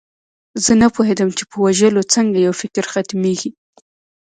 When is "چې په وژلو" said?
1.37-2.01